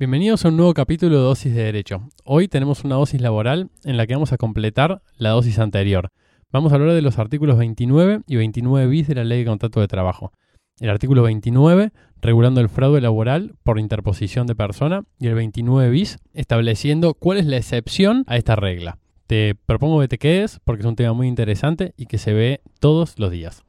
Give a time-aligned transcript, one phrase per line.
[0.00, 2.08] Bienvenidos a un nuevo capítulo de Dosis de Derecho.
[2.24, 6.08] Hoy tenemos una dosis laboral en la que vamos a completar la dosis anterior.
[6.50, 9.78] Vamos a hablar de los artículos 29 y 29 bis de la Ley de Contrato
[9.78, 10.32] de Trabajo.
[10.78, 11.90] El artículo 29,
[12.22, 17.44] regulando el fraude laboral por interposición de persona, y el 29 bis, estableciendo cuál es
[17.44, 18.96] la excepción a esta regla.
[19.26, 22.62] Te propongo que te quedes porque es un tema muy interesante y que se ve
[22.78, 23.64] todos los días.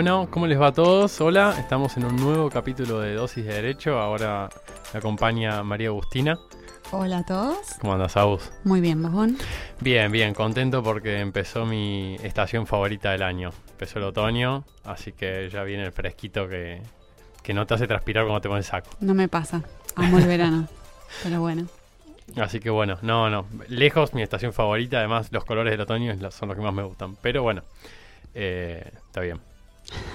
[0.00, 1.20] Bueno, ¿cómo les va a todos?
[1.20, 3.98] Hola, estamos en un nuevo capítulo de Dosis de Derecho.
[3.98, 4.48] Ahora
[4.94, 6.38] me acompaña María Agustina.
[6.90, 7.58] Hola a todos.
[7.82, 8.50] ¿Cómo andas, Agus?
[8.64, 9.36] Muy bien, bajón.
[9.80, 13.50] Bien, bien, contento porque empezó mi estación favorita del año.
[13.72, 16.80] Empezó el otoño, así que ya viene el fresquito que,
[17.42, 18.88] que no te hace transpirar cuando te pones saco.
[19.00, 19.62] No me pasa.
[19.96, 20.66] Amo el verano.
[21.22, 21.66] Pero bueno.
[22.38, 23.44] Así que bueno, no, no.
[23.68, 24.96] Lejos mi estación favorita.
[24.96, 27.16] Además, los colores del otoño son los que más me gustan.
[27.20, 27.64] Pero bueno,
[28.32, 29.49] eh, está bien.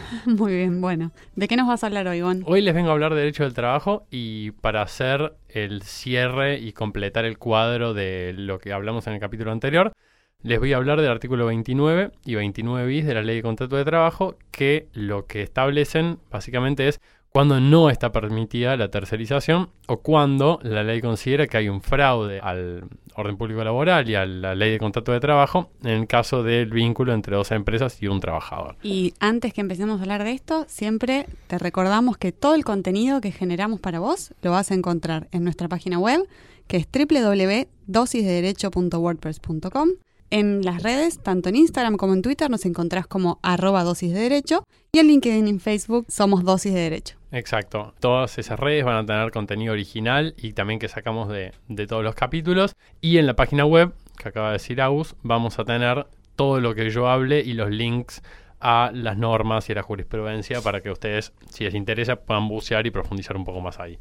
[0.25, 1.11] Muy bien, bueno.
[1.35, 2.43] ¿De qué nos vas a hablar hoy, Gon?
[2.45, 6.73] Hoy les vengo a hablar de derecho del trabajo y para hacer el cierre y
[6.73, 9.93] completar el cuadro de lo que hablamos en el capítulo anterior,
[10.41, 13.77] les voy a hablar del artículo 29 y 29 bis de la Ley de Contrato
[13.77, 17.01] de Trabajo, que lo que establecen básicamente es
[17.35, 22.39] cuando no está permitida la tercerización o cuando la ley considera que hay un fraude
[22.39, 26.43] al orden público laboral y a la ley de contrato de trabajo en el caso
[26.43, 28.77] del vínculo entre dos empresas y un trabajador.
[28.83, 33.19] Y antes que empecemos a hablar de esto, siempre te recordamos que todo el contenido
[33.19, 36.21] que generamos para vos lo vas a encontrar en nuestra página web,
[36.67, 39.89] que es www.dosisdederecho.wordpress.com
[40.29, 44.19] en las redes, tanto en Instagram como en Twitter, nos encontrás como arroba dosis de
[44.19, 47.17] derecho y en LinkedIn y en Facebook somos dosis de derecho.
[47.31, 47.93] Exacto.
[47.99, 51.53] Todas esas redes van a tener contenido original y también que sacamos de,
[51.87, 52.75] todos los capítulos.
[53.01, 56.75] Y en la página web, que acaba de decir Agus, vamos a tener todo lo
[56.75, 58.21] que yo hable y los links
[58.59, 62.87] a las normas y a la jurisprudencia para que ustedes, si les interesa, puedan bucear
[62.87, 63.99] y profundizar un poco más ahí.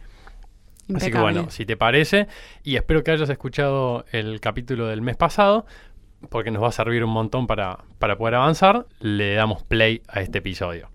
[0.95, 2.29] Así que bueno, si te parece,
[2.63, 5.67] y espero que hayas escuchado el capítulo del mes pasado,
[6.29, 10.39] porque nos va a servir un montón para, poder avanzar, le damos play a este
[10.39, 10.91] episodio.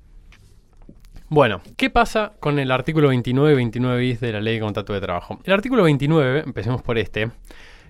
[1.30, 4.94] Bueno, ¿qué pasa con el artículo 29 y 29 bis de la ley de contrato
[4.94, 5.40] de trabajo?
[5.44, 7.30] El artículo 29, empecemos por este,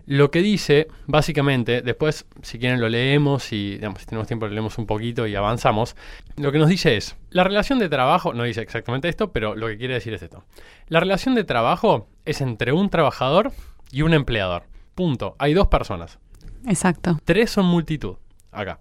[0.10, 4.54] lo que dice, básicamente, después, si quieren lo leemos y digamos, si tenemos tiempo lo
[4.54, 5.96] leemos un poquito y avanzamos,
[6.36, 9.68] lo que nos dice es, la relación de trabajo, no dice exactamente esto, pero lo
[9.68, 10.44] que quiere decir es esto.
[10.88, 13.52] La relación de trabajo es entre un trabajador
[13.92, 14.64] y un empleador.
[14.96, 15.36] Punto.
[15.38, 16.18] Hay dos personas.
[16.68, 17.20] Exacto.
[17.26, 18.18] Tres son multitud,
[18.52, 18.80] acá.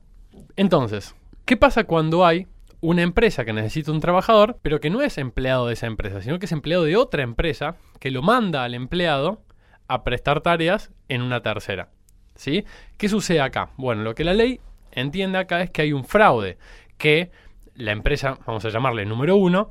[0.56, 2.46] Entonces, ¿qué pasa cuando hay
[2.80, 6.38] una empresa que necesita un trabajador, pero que no es empleado de esa empresa, sino
[6.38, 9.42] que es empleado de otra empresa que lo manda al empleado
[9.88, 11.90] a prestar tareas en una tercera?
[12.34, 12.64] ¿Sí?
[12.96, 13.70] ¿Qué sucede acá?
[13.76, 14.60] Bueno, lo que la ley
[14.92, 16.56] entiende acá es que hay un fraude,
[16.96, 17.30] que
[17.74, 19.70] la empresa, vamos a llamarle número uno,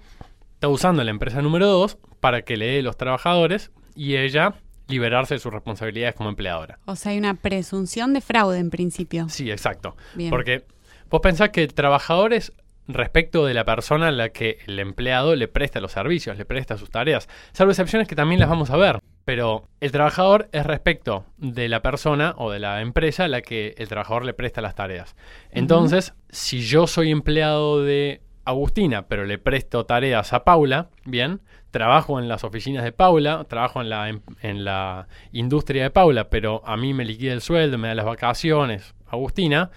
[0.53, 4.55] está usando la empresa número dos para que le los trabajadores y ella
[4.87, 6.79] liberarse de sus responsabilidades como empleadora.
[6.85, 9.29] O sea, hay una presunción de fraude en principio.
[9.29, 9.95] Sí, exacto.
[10.29, 10.65] Porque
[11.09, 12.53] vos pensás que el trabajador es
[12.87, 16.77] respecto de la persona a la que el empleado le presta los servicios, le presta
[16.77, 18.99] sus tareas, salvo excepciones que también las vamos a ver.
[19.25, 23.75] Pero el trabajador es respecto de la persona o de la empresa a la que
[23.77, 25.17] el trabajador le presta las tareas.
[25.51, 31.41] Entonces, si yo soy empleado de Agustina, pero le presto tareas a Paula, bien,
[31.71, 33.89] trabajo en las oficinas de Paula, trabajo en
[34.63, 38.95] la, industria de Paula, pero a mí me liquida el sueldo, me da las vacaciones,
[39.07, 39.69] Agustina,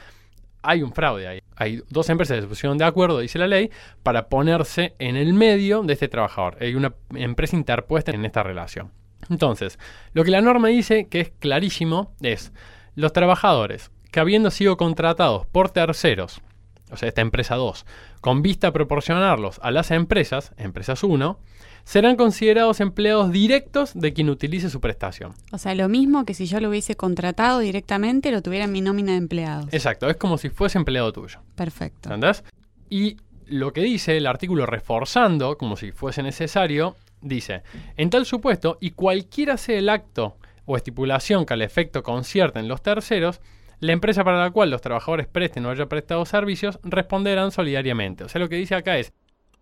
[0.62, 1.40] hay un fraude ahí.
[1.56, 3.70] Hay dos empresas que se pusieron de acuerdo, dice la ley,
[4.02, 6.56] para ponerse en el medio de este trabajador.
[6.60, 8.92] Hay una empresa interpuesta en esta relación.
[9.30, 9.78] Entonces,
[10.12, 12.52] lo que la norma dice, que es clarísimo, es
[12.94, 16.40] los trabajadores que habiendo sido contratados por terceros,
[16.90, 17.86] o sea, esta empresa 2,
[18.20, 21.38] con vista a proporcionarlos a las empresas, empresas 1,
[21.84, 25.32] serán considerados empleados directos de quien utilice su prestación.
[25.52, 28.80] O sea, lo mismo que si yo lo hubiese contratado directamente, lo tuviera en mi
[28.80, 29.72] nómina de empleados.
[29.72, 31.40] Exacto, es como si fuese empleado tuyo.
[31.56, 32.08] Perfecto.
[32.08, 32.44] ¿Entendés?
[32.88, 33.16] Y
[33.46, 37.62] lo que dice el artículo reforzando, como si fuese necesario, dice,
[37.96, 42.82] en tal supuesto, y cualquiera sea el acto o estipulación que al efecto concierten los
[42.82, 43.40] terceros,
[43.80, 48.24] la empresa para la cual los trabajadores presten o haya prestado servicios responderán solidariamente.
[48.24, 49.12] O sea, lo que dice acá es,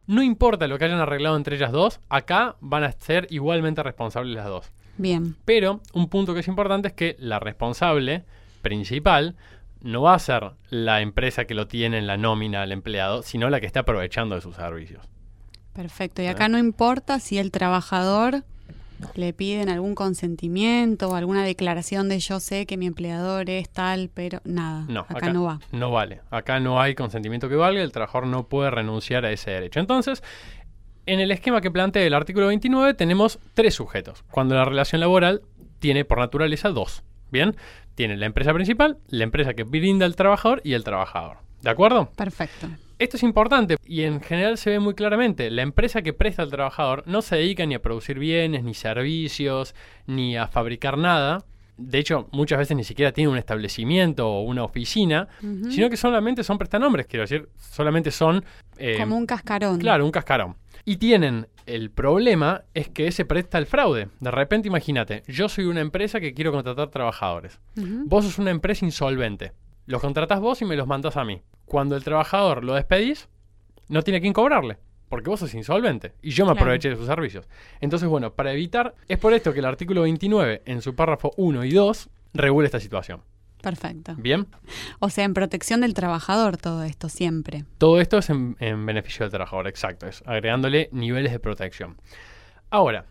[0.06, 4.34] no importa lo que hayan arreglado entre ellas dos, acá van a ser igualmente responsables
[4.34, 4.72] las dos.
[4.96, 5.36] Bien.
[5.44, 8.24] Pero un punto que es importante es que la responsable
[8.62, 9.36] principal
[9.80, 13.48] no va a ser la empresa que lo tiene en la nómina al empleado, sino
[13.48, 15.08] la que está aprovechando de sus servicios.
[15.72, 16.22] Perfecto.
[16.22, 18.42] Y acá no importa si el trabajador
[19.14, 24.10] le piden algún consentimiento o alguna declaración de yo sé que mi empleador es tal,
[24.12, 25.60] pero nada, No, acá, no va.
[25.72, 26.20] No vale.
[26.30, 29.80] Acá no hay consentimiento que valga, el trabajador no puede renunciar a ese derecho.
[29.80, 30.22] Entonces,
[31.06, 35.42] en el esquema que plantea el artículo 29 tenemos tres sujetos, cuando la relación laboral
[35.78, 37.02] tiene por naturaleza dos.
[37.30, 37.56] Bien,
[37.94, 41.38] tiene la empresa principal, la empresa que brinda al trabajador y el trabajador.
[41.62, 42.10] ¿De acuerdo?
[42.16, 42.68] Perfecto.
[42.98, 45.50] Esto es importante y en general se ve muy claramente.
[45.50, 49.74] La empresa que presta al trabajador no se dedica ni a producir bienes, ni servicios,
[50.06, 51.44] ni a fabricar nada.
[51.76, 55.28] De hecho, muchas veces ni siquiera tiene un establecimiento o una oficina,
[55.70, 58.44] sino que solamente son prestanombres, quiero decir, solamente son...
[58.78, 59.78] eh, Como un cascarón.
[59.78, 60.56] Claro, un cascarón.
[60.84, 64.08] Y tienen el problema es que se presta el fraude.
[64.18, 67.60] De repente, imagínate, yo soy una empresa que quiero contratar trabajadores.
[67.76, 69.52] Vos sos una empresa insolvente.
[69.88, 71.40] Los contratás vos y me los mandás a mí.
[71.64, 73.26] Cuando el trabajador lo despedís,
[73.88, 74.76] no tiene quien cobrarle.
[75.08, 76.12] Porque vos sos insolvente.
[76.20, 76.64] Y yo me Claro.
[76.66, 77.48] aproveché de sus servicios.
[77.80, 81.64] Entonces, bueno, para evitar, es por esto que el artículo 29, en su párrafo 1
[81.64, 83.22] y 2, regula esta situación.
[83.62, 84.14] Perfecto.
[84.18, 84.46] Bien,
[85.00, 87.64] O sea, en protección del trabajador todo esto, siempre.
[87.78, 91.96] todo esto es en, en beneficio del trabajador, exacto, es agregándole niveles de protección.
[92.70, 93.06] Ahora,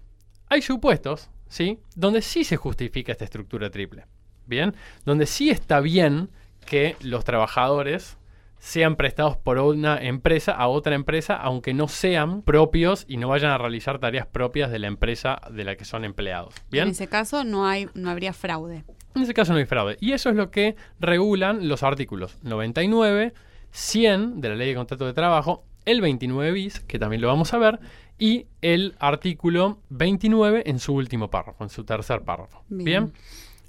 [0.49, 1.79] hay supuestos, ¿sí?
[1.95, 4.05] Donde sí se justifica esta estructura triple.
[4.45, 6.29] Bien, donde sí está bien
[6.67, 8.17] que los trabajadores
[8.59, 13.51] sean prestados por una empresa a otra empresa, aunque no sean propios y no vayan
[13.51, 16.53] a realizar tareas propias de la empresa de la que son empleados.
[16.69, 16.85] Bien.
[16.85, 18.83] En ese caso no hay, no habría fraude.
[19.15, 19.97] En ese caso no hay fraude.
[19.99, 23.33] Y eso es lo que regulan los artículos 99,
[23.71, 27.53] 100 de la Ley de Contrato de Trabajo, el 29 bis, que también lo vamos
[27.53, 27.79] a ver,
[28.19, 32.63] y el artículo 29 en su último párrafo, en su tercer párrafo.
[32.67, 32.85] Bien.
[32.85, 33.13] Bien.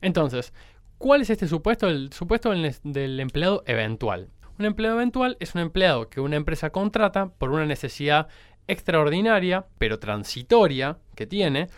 [0.01, 0.53] Entonces,
[0.99, 1.89] ¿cuál es este supuesto?
[1.89, 4.29] El supuesto del, empleado eventual.
[4.59, 8.29] Un empleado eventual es un empleado que una empresa contrata por una necesidad
[8.67, 11.69] extraordinaria, pero transitoria, que tiene,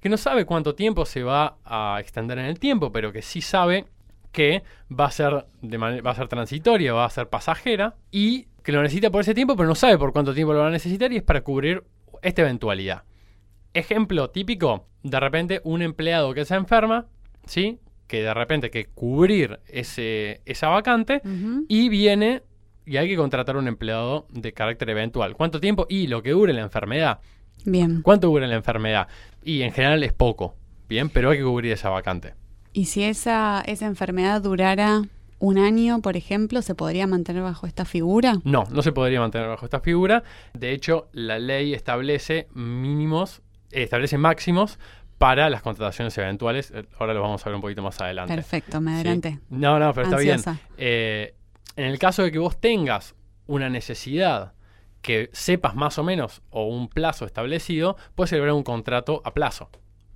[0.00, 3.40] que no sabe cuánto tiempo se va a extender en el tiempo, pero que sí
[3.40, 3.86] sabe
[4.32, 8.72] que va a ser, de va a ser transitoria, va a ser pasajera, y que
[8.72, 11.12] lo necesita por ese tiempo, pero no sabe por cuánto tiempo lo va a necesitar,
[11.12, 11.84] y es para cubrir
[12.22, 13.04] esta eventualidad.
[13.74, 17.06] Ejemplo típico, de repente un empleado que se enferma,
[17.44, 17.78] ¿sí?
[18.10, 21.22] Que de repente hay que cubrir ese, esa vacante
[21.68, 22.42] y viene
[22.84, 25.36] y hay que contratar un empleado de carácter eventual.
[25.36, 25.86] ¿Cuánto tiempo?
[25.88, 27.20] Y lo que dure la enfermedad.
[27.64, 28.02] Bien.
[28.02, 29.06] ¿Cuánto dura la enfermedad?
[29.44, 30.56] Y en general es poco,
[30.88, 31.08] ¿bien?
[31.08, 32.34] Pero hay que cubrir esa vacante.
[32.72, 35.02] Y si esa, esa enfermedad durara
[35.38, 38.40] un año, por ejemplo, ¿se podría mantener bajo esta figura?
[38.42, 40.24] No, no se podría mantener bajo esta figura.
[40.54, 43.40] De hecho, la ley establece mínimos,
[43.70, 44.80] eh, establece máximos
[45.20, 46.70] para las contrataciones eventuales.
[46.74, 48.34] Eh, Ahora lo vamos a ver un poquito más adelante.
[48.34, 48.94] Perfecto, me ¿sí?
[48.94, 49.38] adelanté.
[49.50, 50.40] No, no, pero está bien.
[50.78, 51.34] Eh,
[51.76, 53.14] en el caso de que vos tengas
[53.46, 54.54] una necesidad
[55.02, 59.68] que sepas más o menos o un plazo establecido, puedes celebrar un contrato a plazo.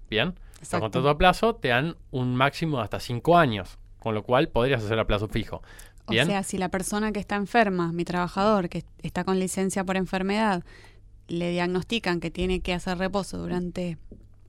[0.08, 0.28] Bien.
[0.28, 0.84] Los Exacto.
[0.84, 4.82] contratos a plazo te dan un máximo de hasta 5 años, con lo cual podrías
[4.82, 5.62] hacer a plazo fijo.
[6.08, 6.24] Bien.
[6.24, 9.98] O sea, si la persona que está enferma, mi trabajador, que está con licencia por
[9.98, 10.64] enfermedad,
[11.28, 13.98] le diagnostican que tiene que hacer reposo durante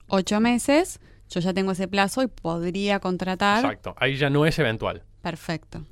[0.08, 3.64] ocho meses, yo ya tengo ese plazo y podría contratar.
[3.64, 3.94] Exacto.
[3.98, 5.02] Ahí ya no es eventual.
[5.22, 5.84] Perfecto.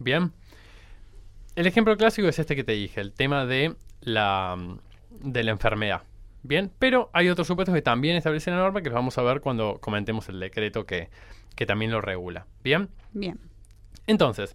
[0.00, 0.32] Bien.
[1.56, 4.56] El ejemplo clásico es este que te dije, el tema de la,
[5.10, 6.02] de la enfermedad.
[6.42, 9.40] Bien, pero hay otros supuestos que también establece la norma que los vamos a ver
[9.40, 11.08] cuando comentemos el decreto que,
[11.56, 12.46] que también lo regula.
[12.62, 13.40] Bien, Bien.
[14.06, 14.54] entonces,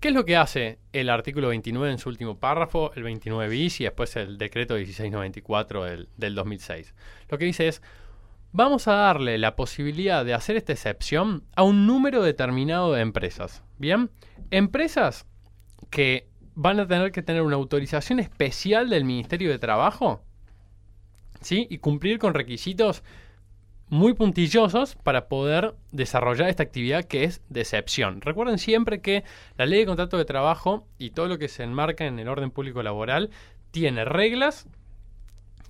[0.00, 3.80] ¿qué es lo que hace el artículo 29 en su último párrafo, el 29 bis
[3.80, 6.92] y después el decreto 1694 del, del 2006?
[7.30, 7.82] Lo que dice es,
[8.52, 13.62] vamos a darle la posibilidad de hacer esta excepción a un número determinado de empresas.
[13.78, 14.10] Bien,
[14.50, 15.26] empresas
[15.90, 20.22] que van a tener que tener una autorización especial del Ministerio de Trabajo,
[21.40, 21.66] ¿sí?
[21.70, 23.02] Y cumplir con requisitos
[23.88, 28.20] muy puntillosos para poder desarrollar esta actividad que es de excepción.
[28.20, 29.24] Recuerden siempre que
[29.56, 32.50] la ley de contrato de trabajo y todo lo que se enmarca en el orden
[32.50, 33.30] público laboral
[33.70, 34.66] tiene reglas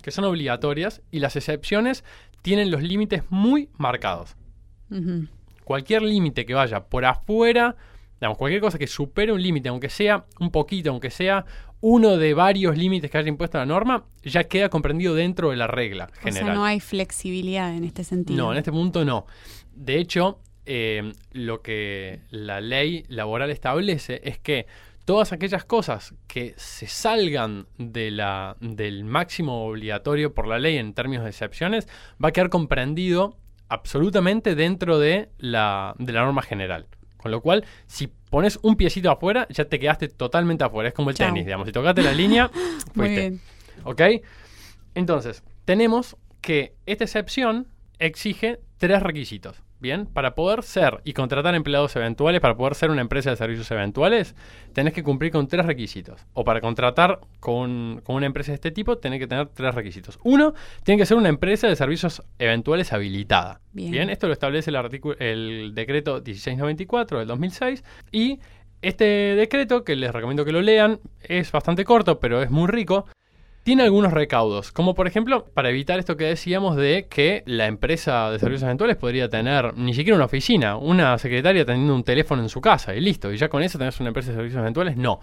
[0.01, 2.03] que son obligatorias y las excepciones
[2.43, 4.35] tienen los límites muy marcados.
[5.63, 7.75] Cualquier límite que vaya por afuera,
[8.19, 11.45] digamos, cualquier cosa que supere un límite, aunque sea un poquito, aunque sea
[11.81, 15.67] uno de varios límites que haya impuesto la norma, ya queda comprendido dentro de la
[15.67, 16.45] regla O general.
[16.45, 18.37] sea, no hay flexibilidad en este sentido.
[18.41, 19.25] No, en este punto no.
[19.75, 24.65] De hecho, eh, lo que la ley laboral establece es que
[25.05, 30.93] todas aquellas cosas que se salgan de la, del máximo obligatorio por la ley en
[30.93, 31.87] términos de excepciones
[32.23, 33.37] va a quedar comprendido
[33.69, 36.87] absolutamente dentro de la, de la norma general.
[37.17, 40.89] Con lo cual, si pones un piecito afuera, ya te quedaste totalmente afuera.
[40.89, 41.65] Es como el tenis, digamos.
[41.67, 42.51] Si tocaste la línea,
[42.95, 43.29] Muy fuiste.
[43.29, 43.41] bien.
[43.85, 44.01] ¿Ok?
[44.93, 47.67] Entonces, tenemos que esta excepción
[47.97, 49.62] exige tres requisitos.
[49.83, 53.69] Bien, para poder ser y contratar empleados eventuales, para poder ser una empresa de servicios
[53.69, 54.33] eventuales,
[54.71, 56.25] tenés que cumplir con tres requisitos.
[56.31, 60.19] O para contratar con, con una empresa de este tipo, tenés que tener tres requisitos.
[60.23, 63.59] Uno, tiene que ser una empresa de servicios eventuales habilitada.
[63.73, 64.09] Bien.
[64.09, 68.39] esto lo establece el, artículo, el decreto 1694 del 2006 y
[68.81, 73.05] este decreto, que les recomiendo que lo lean, es bastante corto, pero es muy rico.
[73.63, 78.29] Tiene algunos recaudos, como por ejemplo, para evitar esto que decíamos de que la empresa
[78.29, 82.49] de servicios eventuales podría tener ni siquiera una oficina, una secretaria teniendo un teléfono en
[82.49, 84.97] su casa y listo, y ya con eso tenés una empresa de servicios eventuales.
[84.97, 85.21] No.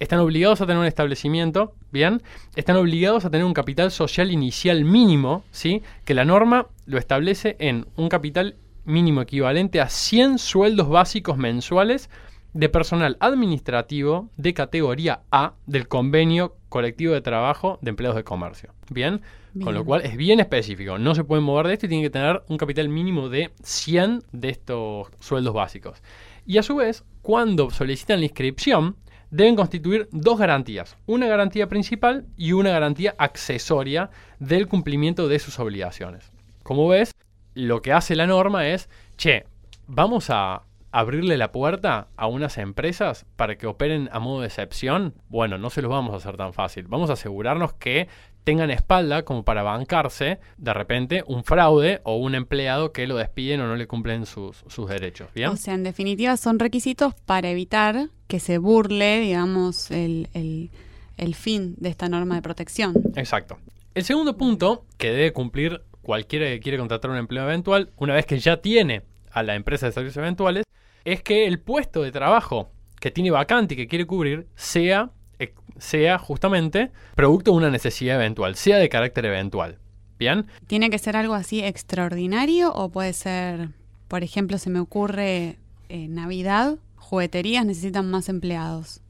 [0.00, 2.22] Están obligados a tener un establecimiento, ¿bien?
[2.56, 5.84] Están obligados a tener un capital social inicial mínimo, ¿sí?
[6.04, 12.10] Que la norma lo establece en un capital mínimo equivalente a 100 sueldos básicos mensuales
[12.52, 18.72] de personal administrativo de categoría A del convenio colectivo de trabajo de empleados de comercio.
[18.90, 19.22] Bien,
[19.62, 20.98] con lo cual es bien específico.
[20.98, 24.24] No se pueden mover de esto y tienen que tener un capital mínimo de 100
[24.32, 26.02] de estos sueldos básicos.
[26.44, 28.96] Y a su vez, cuando solicitan la inscripción,
[29.30, 30.96] deben constituir dos garantías.
[31.06, 36.30] Una garantía principal y una garantía accesoria del cumplimiento de sus obligaciones.
[36.62, 37.12] Como ves,
[37.54, 39.44] lo que hace la norma es, che,
[39.86, 40.65] vamos a
[40.98, 45.14] abrirle la puerta a unas empresas para que operen a modo de excepción.
[45.28, 46.86] Bueno, no se los vamos a hacer tan fácil.
[46.88, 48.08] Vamos a asegurarnos que
[48.44, 53.60] tengan espalda como para bancarse de repente un fraude o un empleado que lo despiden
[53.60, 55.28] o no le cumplen sus, sus derechos.
[55.34, 55.48] ¿Bien?
[55.50, 60.70] O sea, en definitiva son requisitos para evitar que se burle, digamos, el, el-
[61.16, 62.94] el fin de esta norma de protección.
[63.16, 63.56] Exacto.
[63.94, 68.26] El segundo punto que debe cumplir cualquiera que quiere contratar un empleo eventual, una vez
[68.26, 70.64] que ya tiene a la empresa de servicios eventuales,
[71.06, 72.68] es que el puesto de trabajo
[73.00, 78.16] que tiene vacante y que quiere cubrir sea, eh, sea justamente producto de una necesidad
[78.16, 79.78] eventual, sea de carácter eventual.
[80.18, 80.46] ¿Bien?
[80.66, 83.68] ¿Tiene que ser algo así extraordinario o puede ser,
[84.08, 85.58] por ejemplo, se me ocurre
[85.88, 89.00] eh, Navidad, jugueterías necesitan más empleados?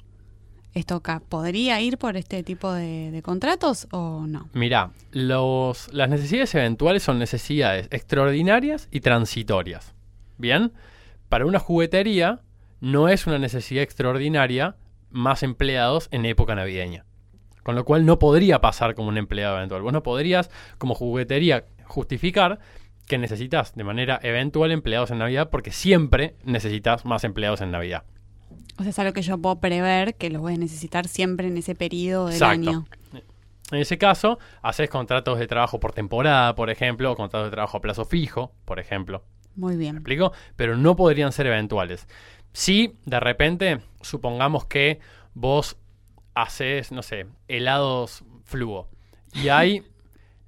[0.74, 4.50] ¿Esto acá podría ir por este tipo de, de contratos o no?
[4.52, 9.94] Mirá, los, las necesidades eventuales son necesidades extraordinarias y transitorias.
[10.36, 10.72] ¿Bien?
[11.28, 12.40] Para una juguetería
[12.80, 14.76] no es una necesidad extraordinaria
[15.11, 17.04] más empleados en época navideña.
[17.62, 19.83] Con lo cual no podría pasar como un empleado eventual.
[19.83, 22.61] Vos no podrías, como juguetería, justificar
[23.06, 28.04] que necesitas de manera eventual empleados en Navidad porque siempre necesitas más empleados en Navidad.
[28.78, 31.56] O sea, es algo que yo puedo prever que los voy a necesitar siempre en
[31.56, 32.71] ese periodo del Exacto.
[32.71, 32.85] año.
[33.73, 37.78] En ese caso, haces contratos de trabajo por temporada, por ejemplo, o contratos de trabajo
[37.78, 39.25] a plazo fijo, por ejemplo.
[39.56, 39.96] Muy ¿Me bien.
[39.96, 40.32] explico?
[40.56, 42.06] Pero no podrían ser eventuales.
[42.52, 45.00] Si de repente, supongamos que
[45.34, 45.76] vos
[46.34, 48.88] haces, no sé, helados fluo.
[49.34, 49.82] Y hay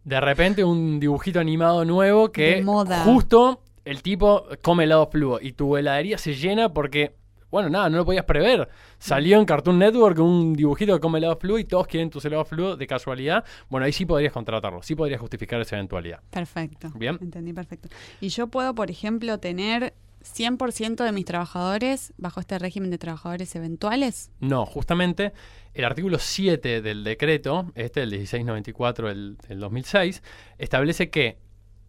[0.04, 3.04] de repente un dibujito animado nuevo que De moda.
[3.04, 7.14] justo el tipo come helado fluo y tu heladería se llena porque,
[7.50, 8.68] bueno, nada, no lo podías prever.
[8.98, 12.48] Salió en Cartoon Network un dibujito que come helado fluo y todos quieren tus helados
[12.48, 13.44] fluo de casualidad.
[13.68, 16.20] Bueno, ahí sí podrías contratarlo, sí podrías justificar esa eventualidad.
[16.30, 16.90] Perfecto.
[16.94, 17.18] Bien.
[17.20, 17.88] Entendí perfecto.
[18.20, 23.54] Y yo puedo, por ejemplo, tener 100% de mis trabajadores bajo este régimen de trabajadores
[23.56, 24.30] eventuales.
[24.40, 25.32] No, justamente
[25.74, 30.22] el artículo 7 del decreto, este el 1694 del, del 2006,
[30.58, 31.38] establece que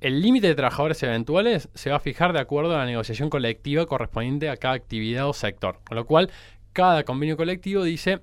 [0.01, 3.85] el límite de trabajadores eventuales se va a fijar de acuerdo a la negociación colectiva
[3.85, 5.79] correspondiente a cada actividad o sector.
[5.85, 6.31] Con lo cual,
[6.73, 8.19] cada convenio colectivo dice,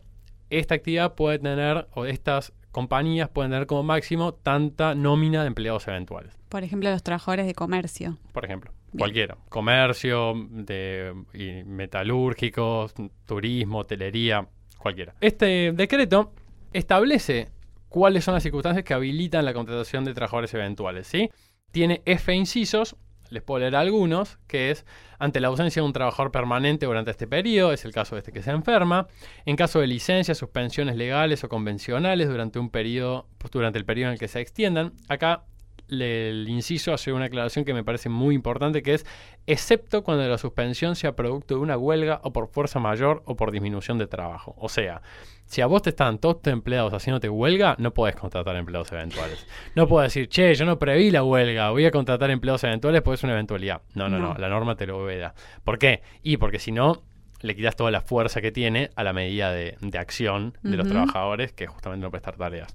[0.50, 5.86] esta actividad puede tener, o estas compañías pueden tener como máximo tanta nómina de empleados
[5.88, 6.38] eventuales.
[6.48, 8.16] Por ejemplo, los trabajadores de comercio.
[8.32, 8.98] Por ejemplo, Bien.
[8.98, 9.36] cualquiera.
[9.48, 12.94] Comercio, de, y metalúrgicos,
[13.26, 14.46] turismo, hotelería,
[14.78, 15.14] cualquiera.
[15.20, 16.32] Este decreto
[16.72, 17.48] establece
[17.88, 21.30] cuáles son las circunstancias que habilitan la contratación de trabajadores eventuales, ¿sí?
[21.72, 22.96] Tiene F incisos,
[23.28, 24.86] les puedo leer algunos, que es
[25.18, 28.32] ante la ausencia de un trabajador permanente durante este periodo, es el caso de este
[28.32, 29.08] que se enferma,
[29.44, 34.12] en caso de licencias, suspensiones legales o convencionales durante un periodo, durante el periodo en
[34.14, 34.94] el que se extiendan.
[35.08, 35.44] Acá
[35.88, 39.06] el inciso hace una aclaración que me parece muy importante, que es
[39.46, 43.52] excepto cuando la suspensión sea producto de una huelga o por fuerza mayor o por
[43.52, 44.54] disminución de trabajo.
[44.58, 45.02] O sea,
[45.44, 49.46] si a vos te están todos tus empleados haciéndote huelga, no podés contratar empleados eventuales.
[49.76, 53.14] No puedo decir, che, yo no preví la huelga, voy a contratar empleados eventuales porque
[53.16, 53.82] es una eventualidad.
[53.94, 54.38] No, no, no, No.
[54.38, 55.34] la norma te lo veda.
[55.62, 56.02] ¿Por qué?
[56.22, 57.02] Y porque si no,
[57.42, 60.88] le quitas toda la fuerza que tiene a la medida de, de acción de los
[60.88, 62.74] trabajadores, que justamente no prestar tareas.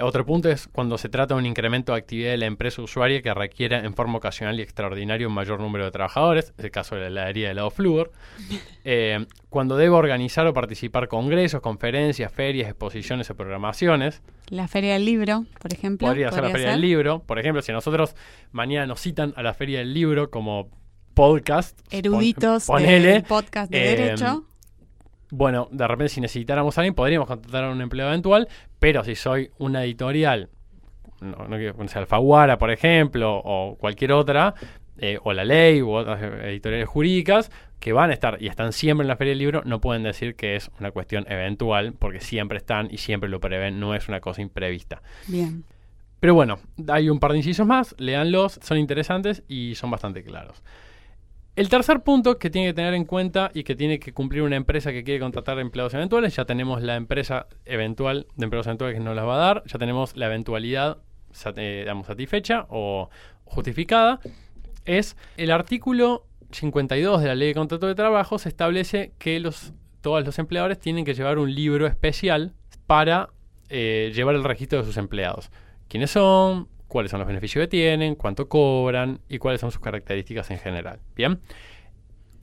[0.00, 3.20] Otro punto es cuando se trata de un incremento de actividad de la empresa usuaria
[3.22, 6.94] que requiera en forma ocasional y extraordinaria un mayor número de trabajadores, es el caso
[6.94, 8.12] de la heladería de helado Fluor.
[8.90, 14.22] Eh, cuando debe organizar o participar congresos, conferencias, ferias, exposiciones o programaciones.
[14.48, 16.08] La Feria del Libro, por ejemplo.
[16.08, 17.22] Podría, ser la Feria del Libro.
[17.26, 18.16] Por ejemplo, si nosotros
[18.50, 20.70] mañana nos citan a la Feria del Libro como
[21.12, 21.78] podcast.
[21.90, 24.47] Eruditos ponele, podcast de eh, derecho
[25.30, 29.14] bueno, de repente si necesitáramos a alguien podríamos contratar a un empleado eventual, pero si
[29.14, 30.48] soy una editorial,
[31.20, 34.54] no, quiero conocer Alfaguara, por ejemplo, o cualquier otra,
[34.98, 39.04] eh, o la ley, u otras editoriales jurídicas, que van a estar y están siempre
[39.04, 42.58] en la Feria del Libro, no pueden decir que es una cuestión eventual, porque siempre
[42.58, 45.02] están y siempre lo prevén, no es una cosa imprevista.
[45.26, 45.64] Bien.
[46.20, 46.58] Pero bueno,
[46.88, 50.62] hay un par de incisos más, léanlos, son interesantes y son bastante claros.
[51.58, 54.54] El tercer punto que tiene que tener en cuenta y que tiene que cumplir una
[54.54, 59.02] empresa que quiere contratar empleados eventuales, ya tenemos la empresa eventual de empleados eventuales que
[59.02, 60.98] nos las va a dar, ya tenemos la eventualidad
[61.56, 63.10] eh, satisfecha o
[63.42, 64.20] justificada,
[64.84, 69.42] es el artículo 52 de la ley de contrato de trabajo se establece que
[70.00, 72.52] todos los empleadores tienen que llevar un libro especial
[72.86, 73.30] para
[73.68, 75.50] eh, llevar el registro de sus empleados.
[75.88, 76.68] ¿Quiénes son?
[76.88, 80.98] Cuáles son los beneficios que tienen, cuánto cobran y cuáles son sus características en general.
[81.14, 81.40] Bien,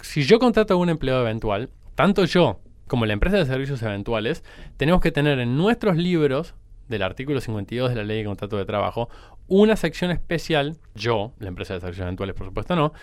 [0.02, 4.44] si yo contrato a un empleado eventual, tanto yo como la empresa de servicios eventuales,
[4.78, 6.54] tenemos que tener en nuestros libros
[6.88, 9.10] del artículo 52 de la ley de contrato de trabajo
[9.48, 12.94] una sección especial, yo, la empresa de servicios eventuales por supuesto no,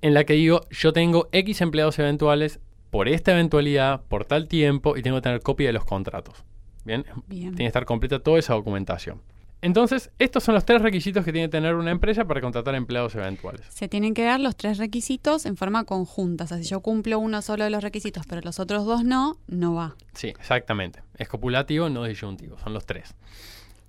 [0.00, 4.96] en la que digo yo tengo X empleados eventuales por esta eventualidad, por tal tiempo
[4.96, 6.44] y tengo que tener copia de los contratos.
[6.84, 7.50] Bien, Bien.
[7.50, 9.20] tiene que estar completa toda esa documentación.
[9.64, 13.14] Entonces, estos son los tres requisitos que tiene que tener una empresa para contratar empleados
[13.14, 13.62] eventuales.
[13.70, 16.44] Se tienen que dar los tres requisitos en forma conjunta.
[16.44, 19.38] O sea, si yo cumplo uno solo de los requisitos, pero los otros dos no,
[19.46, 19.96] no va.
[20.12, 21.02] Sí, exactamente.
[21.16, 22.58] Es copulativo, no disyuntivo.
[22.58, 23.14] Son los tres.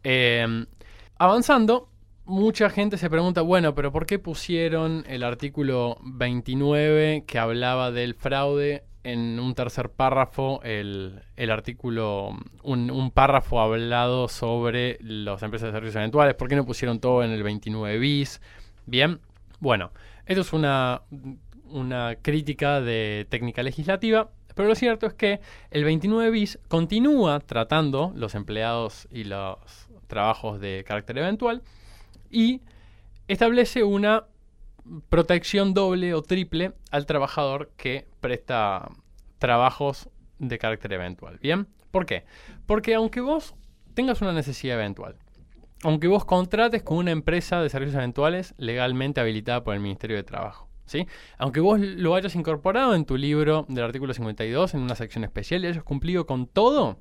[0.01, 0.65] Em,
[1.17, 1.89] avanzando,
[2.23, 8.15] mucha gente se pregunta, bueno, pero ¿por qué pusieron el artículo 29 que hablaba del
[8.15, 15.97] fraude en un tercer párrafo el, artículo, un, párrafo hablado sobre las empresas de servicios
[15.97, 16.33] eventuales.
[16.33, 18.41] ¿Por qué no pusieron todo en el 29 bis?
[18.87, 19.19] Bien,
[19.59, 19.91] bueno,
[20.25, 21.03] esto es una,
[21.69, 25.39] una crítica de técnica legislativa, pero lo cierto es que
[25.69, 29.59] el 29 bis continúa tratando los empleados y los
[30.07, 31.61] trabajos de carácter eventual
[32.31, 32.61] y
[33.27, 34.25] establece una
[35.09, 38.89] protección doble o triple al trabajador que presta
[39.39, 41.39] trabajos de carácter eventual.
[41.41, 41.67] ¿Bien?
[41.91, 42.25] ¿Por qué?
[42.65, 43.55] Porque aunque vos
[43.93, 45.17] tengas una necesidad eventual,
[45.83, 50.23] aunque vos contrates con una empresa de servicios eventuales legalmente habilitada por el Ministerio de
[50.23, 51.07] Trabajo, ¿sí?
[51.37, 55.63] Aunque vos lo hayas incorporado en tu libro del artículo 52 en una sección especial
[55.63, 56.99] y hayas cumplido con todo,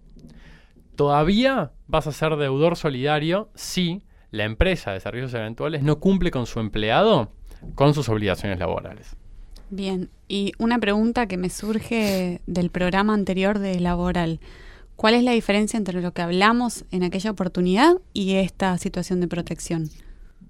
[0.96, 6.46] todavía vas a ser deudor solidario si la empresa de servicios eventuales no cumple con
[6.46, 7.32] su empleado
[7.74, 9.16] con sus obligaciones laborales.
[9.70, 14.40] Bien, y una pregunta que me surge del programa anterior de laboral.
[14.96, 19.28] ¿Cuál es la diferencia entre lo que hablamos en aquella oportunidad y esta situación de
[19.28, 19.90] protección?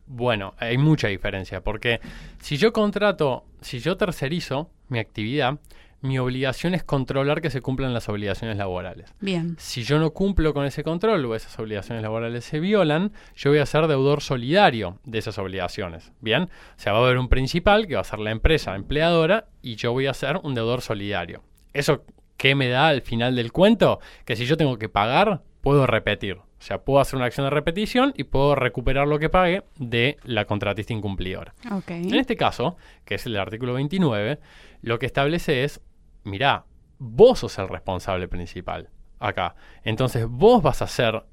[0.06, 2.00] Bueno, hay mucha diferencia, porque
[2.40, 5.58] si yo contrato, si yo tercerizo mi actividad,
[6.04, 9.14] mi obligación es controlar que se cumplan las obligaciones laborales.
[9.20, 9.56] Bien.
[9.58, 13.58] Si yo no cumplo con ese control o esas obligaciones laborales se violan, yo voy
[13.58, 16.12] a ser deudor solidario de esas obligaciones.
[16.20, 16.42] Bien.
[16.42, 19.76] O sea, va a haber un principal que va a ser la empresa empleadora y
[19.76, 21.42] yo voy a ser un deudor solidario.
[21.72, 22.04] ¿Eso
[22.36, 23.98] qué me da al final del cuento?
[24.26, 26.36] Que si yo tengo que pagar, puedo repetir.
[26.36, 30.18] O sea, puedo hacer una acción de repetición y puedo recuperar lo que pagué de
[30.24, 31.54] la contratista incumplidora.
[31.70, 32.02] Okay.
[32.02, 34.38] En este caso, que es el artículo 29,
[34.82, 35.80] lo que establece es
[36.24, 36.64] mirá,
[36.98, 39.54] vos sos el responsable principal acá.
[39.82, 41.24] Entonces vos vas a ser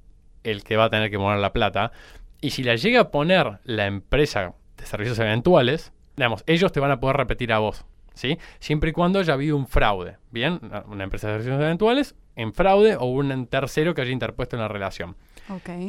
[0.44, 1.92] el que va a tener que poner la plata.
[2.40, 6.92] Y si la llega a poner la empresa de servicios eventuales, digamos, ellos te van
[6.92, 7.86] a poder repetir a vos.
[8.14, 8.38] ¿sí?
[8.60, 10.18] Siempre y cuando haya habido un fraude.
[10.32, 14.62] Bien, una empresa de servicios eventuales en fraude o un tercero que haya interpuesto en
[14.62, 15.16] la relación.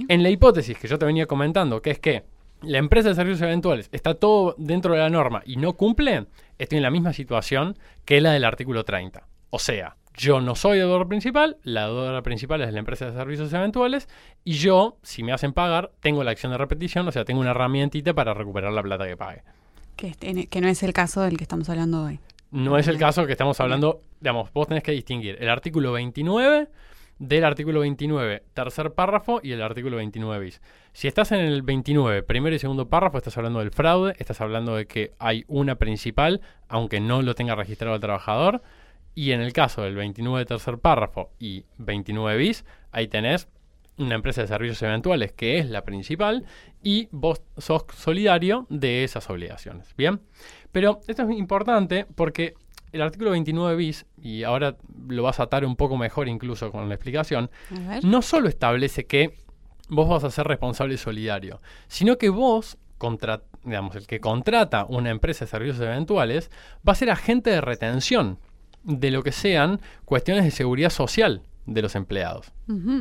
[0.09, 2.25] En la hipótesis que yo te venía comentando, que es que
[2.63, 6.27] la empresa de servicios eventuales está todo dentro de la norma y no cumple,
[6.59, 9.27] estoy en la misma situación que la del artículo 30.
[9.51, 13.53] O sea, yo no soy deudor principal, la deudora principal es la empresa de servicios
[13.53, 14.09] eventuales
[14.45, 17.51] y yo, si me hacen pagar, tengo la acción de repetición, o sea, tengo una
[17.51, 19.43] herramientita para recuperar la plata que pague.
[19.97, 22.19] Que, que no es el caso del que estamos hablando hoy.
[22.51, 26.69] No es el caso que estamos hablando, digamos, vos tenés que distinguir el artículo 29
[27.23, 30.61] del artículo 29, tercer párrafo, y el artículo 29 bis.
[30.93, 34.75] Si estás en el 29, primero y segundo párrafo, estás hablando del fraude, estás hablando
[34.75, 38.61] de que hay una principal, aunque no lo tenga registrado el trabajador.
[39.15, 43.47] Y en el caso del 29, tercer párrafo y 29 bis, ahí tenés
[43.99, 46.45] una empresa de servicios eventuales que es la principal
[46.83, 49.95] y vos sos solidario de esas obligaciones.
[49.97, 50.21] Bien,
[50.73, 52.55] pero esto es importante porque
[52.93, 54.77] el artículo 29 bis, y ahora
[55.09, 57.51] lo vas a atar un poco mejor incluso con la explicación,
[58.03, 59.35] no solo establece que
[59.89, 65.11] vos vas a ser responsable solidario, sino que vos, contra, digamos, el que contrata una
[65.11, 66.51] empresa de servicios eventuales,
[66.87, 68.39] va a ser agente de retención
[68.85, 72.53] de lo que sean cuestiones de seguridad social de los empleados.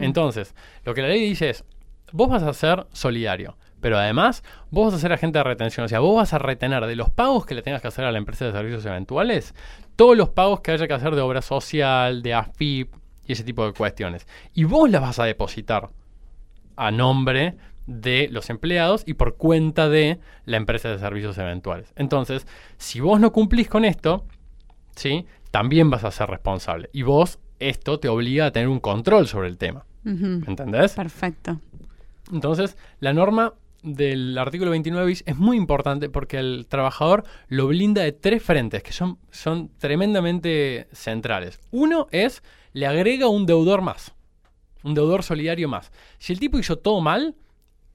[0.01, 0.53] Entonces,
[0.85, 1.63] lo que la ley dice es,
[2.11, 5.89] vos vas a ser solidario, pero además vos vas a ser agente de retención, o
[5.89, 8.17] sea, vos vas a retener de los pagos que le tengas que hacer a la
[8.17, 9.53] empresa de servicios eventuales,
[9.95, 13.65] todos los pagos que haya que hacer de obra social, de AFIP y ese tipo
[13.65, 14.27] de cuestiones.
[14.53, 15.89] Y vos las vas a depositar
[16.77, 21.93] a nombre de los empleados y por cuenta de la empresa de servicios eventuales.
[21.95, 24.25] Entonces, si vos no cumplís con esto,
[24.95, 25.25] ¿sí?
[25.51, 26.89] también vas a ser responsable.
[26.93, 29.85] Y vos, esto te obliga a tener un control sobre el tema.
[30.03, 30.93] ¿Entendés?
[30.93, 31.59] Perfecto.
[32.31, 38.03] Entonces, la norma del artículo 29 bis es muy importante porque el trabajador lo blinda
[38.03, 41.59] de tres frentes que son, son tremendamente centrales.
[41.71, 44.13] Uno es, le agrega un deudor más,
[44.83, 45.91] un deudor solidario más.
[46.19, 47.35] Si el tipo hizo todo mal,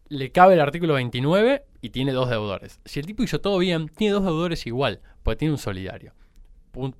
[0.08, 2.80] le cabe el artículo 29 y tiene dos deudores.
[2.84, 6.12] Si el tipo hizo todo bien, tiene dos deudores igual, porque tiene un solidario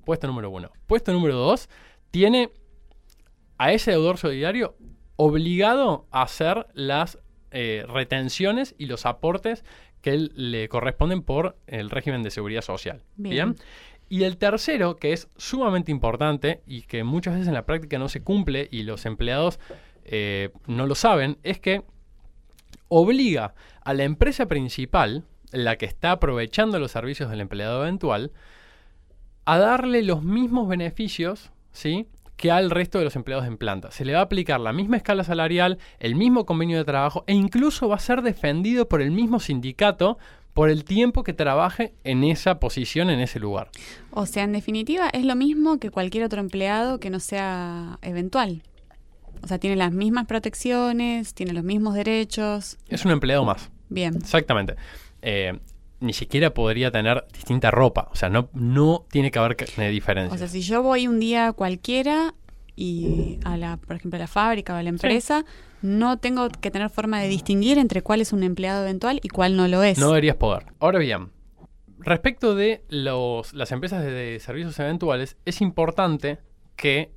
[0.03, 0.71] puesto número uno.
[0.87, 1.69] Puesto número dos,
[2.11, 2.51] tiene
[3.57, 4.75] a ese deudor solidario
[5.15, 7.19] obligado a hacer las
[7.51, 9.63] eh, retenciones y los aportes
[10.01, 13.03] que le corresponden por el régimen de seguridad social.
[13.15, 13.55] Bien.
[14.09, 18.07] Y el tercero, que es sumamente importante y que muchas veces en la práctica no
[18.07, 19.59] se cumple y los empleados
[20.05, 21.83] eh, no lo saben, es que
[22.87, 28.31] obliga a la empresa principal, la que está aprovechando los servicios del empleado eventual,
[29.43, 32.07] a darle los mismos beneficios, ¿sí?
[32.37, 33.91] Que al resto de los empleados en planta.
[33.91, 37.33] Se le va a aplicar la misma escala salarial, el mismo convenio de trabajo e
[37.33, 40.17] incluso va a ser defendido por el mismo sindicato
[40.53, 43.69] por el tiempo que trabaje en esa posición, en ese lugar.
[44.09, 48.63] O sea, en definitiva, es lo mismo que cualquier otro empleado que no sea eventual.
[49.43, 52.77] O sea, tiene las mismas protecciones, tiene los mismos derechos.
[52.87, 53.69] Es un empleado más.
[53.89, 54.15] Bien.
[54.15, 54.75] Exactamente.
[55.21, 55.59] Eh,
[55.99, 58.09] ni siquiera podría tener distinta ropa.
[58.11, 59.57] O sea, no, no tiene que haber
[59.91, 60.33] diferencia.
[60.33, 62.35] O sea, si yo voy un día cualquiera
[62.75, 65.45] y a la, por ejemplo, a la fábrica o a la empresa,
[65.81, 69.57] no tengo que tener forma de distinguir entre cuál es un empleado eventual y cuál
[69.57, 69.97] no lo es.
[69.97, 70.67] No deberías poder.
[70.79, 71.31] Ahora bien,
[71.99, 76.39] respecto de los, las empresas de servicios eventuales, es importante
[76.75, 77.11] que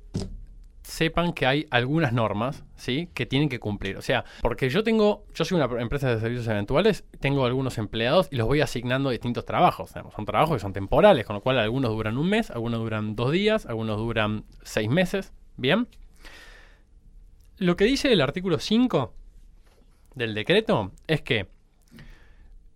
[0.83, 3.09] sepan que hay algunas normas, ¿sí?
[3.13, 3.97] Que tienen que cumplir.
[3.97, 8.27] O sea, porque yo tengo, yo soy una empresa de servicios eventuales, tengo algunos empleados
[8.31, 9.91] y los voy asignando a distintos trabajos.
[9.91, 13.31] son trabajos que son temporales, con lo cual algunos duran un mes, algunos duran dos
[13.31, 15.33] días, algunos duran seis meses.
[15.57, 15.87] Bien.
[17.57, 19.13] Lo que dice el artículo 5
[20.15, 21.47] del decreto es que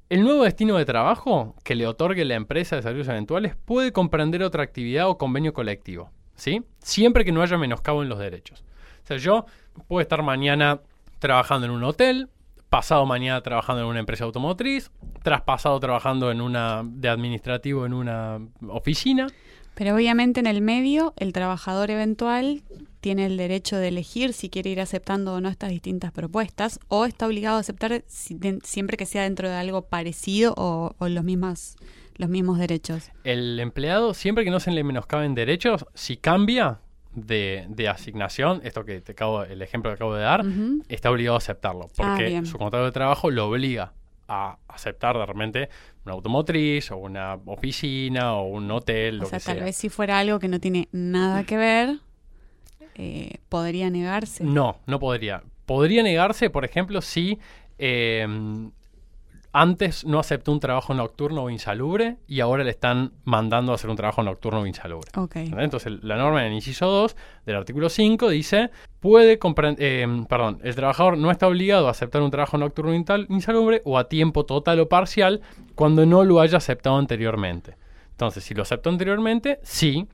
[0.09, 4.43] el nuevo destino de trabajo que le otorgue la empresa de servicios eventuales puede comprender
[4.43, 6.11] otra actividad o convenio colectivo.
[6.35, 8.63] Siempre que no haya menoscabo en los derechos.
[9.03, 9.45] O sea, yo
[9.87, 10.81] puedo estar mañana
[11.19, 12.29] trabajando en un hotel,
[12.69, 14.91] pasado mañana trabajando en una empresa automotriz,
[15.23, 19.27] traspasado trabajando en una de administrativo en una oficina.
[19.75, 22.63] Pero obviamente en el medio el trabajador eventual
[23.01, 27.05] tiene el derecho de elegir si quiere ir aceptando o no estas distintas propuestas o
[27.05, 31.75] está obligado a aceptar siempre que sea dentro de algo parecido o, o los mismos
[32.17, 33.12] los mismos derechos.
[33.23, 36.80] El empleado, siempre que no se le menoscaben derechos, si cambia
[37.13, 40.43] de, asignación, esto que te acabo, el ejemplo que acabo de dar,
[40.89, 43.93] está obligado a aceptarlo, porque ah, su contrato de trabajo lo obliga
[44.28, 45.69] a aceptar de repente
[46.04, 49.21] una automotriz o una oficina o un hotel.
[49.21, 51.99] O sea, tal vez si fuera algo que no tiene nada que ver,
[52.95, 54.43] eh, podría negarse.
[54.43, 55.43] No, no podría.
[55.65, 57.39] Podría negarse, por ejemplo, si
[57.78, 58.28] eh,
[59.57, 63.89] antes no aceptó un trabajo nocturno o insalubre y ahora le están mandando a hacer
[63.89, 65.09] un trabajo nocturno o insalubre.
[65.57, 67.15] Entonces, la norma en el inciso 2
[67.45, 69.39] del artículo 5 dice, puede
[69.77, 73.97] eh, perdón, el trabajador no está obligado a aceptar un trabajo nocturno o insalubre o
[73.97, 75.39] a tiempo total o parcial
[75.73, 77.77] cuando no lo haya aceptado anteriormente.
[78.11, 80.05] Entonces, si lo aceptó anteriormente, sí,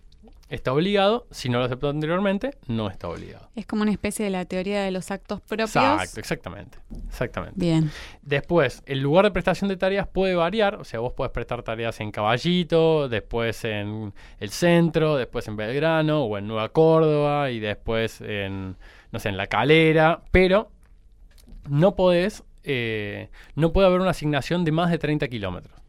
[0.51, 3.49] está obligado, si no lo aceptó anteriormente, no está obligado.
[3.55, 5.69] Es como una especie de la teoría de los actos propios.
[5.69, 7.55] Exacto, exactamente, exactamente.
[7.57, 7.89] Bien.
[8.21, 12.01] Después, el lugar de prestación de tareas puede variar, o sea, vos podés prestar tareas
[12.01, 18.19] en Caballito, después en el centro, después en Belgrano o en Nueva Córdoba y después
[18.19, 18.75] en,
[19.11, 20.69] no sé, en La Calera, pero
[21.69, 25.80] no podés, eh, no puede haber una asignación de más de 30 kilómetros.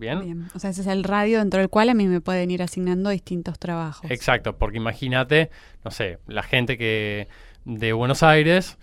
[0.00, 0.48] ¿Bien?
[0.54, 3.10] O sea, ese es el radio dentro del cual a mí me pueden ir asignando
[3.10, 4.10] distintos trabajos.
[4.10, 5.50] Exacto, porque imagínate,
[5.84, 7.28] no sé, la gente que
[7.66, 8.78] de Buenos Aires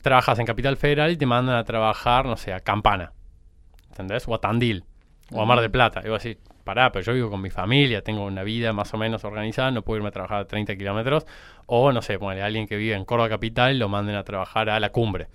[0.00, 3.12] trabajas en Capital Federal y te mandan a trabajar, no sé, a Campana.
[3.90, 4.26] ¿Entendés?
[4.26, 4.84] O a Tandil.
[5.30, 6.00] O a Mar del Plata.
[6.02, 8.96] Y vos decís, pará, pero yo vivo con mi familia, tengo una vida más o
[8.96, 11.26] menos organizada, no puedo irme a trabajar a 30 kilómetros.
[11.66, 14.70] O, no sé, ponle a alguien que vive en Córdoba Capital lo manden a trabajar
[14.70, 15.28] a la cumbre.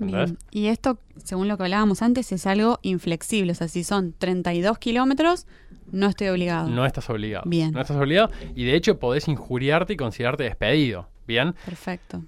[0.00, 0.30] ¿Entendés?
[0.30, 0.38] Bien.
[0.50, 3.52] Y esto, según lo que hablábamos antes, es algo inflexible.
[3.52, 5.46] O sea, si son 32 kilómetros,
[5.90, 6.68] no estoy obligado.
[6.68, 7.44] No estás obligado.
[7.46, 7.72] Bien.
[7.72, 11.08] No estás obligado y de hecho podés injuriarte y considerarte despedido.
[11.26, 11.54] Bien.
[11.64, 12.22] Perfecto.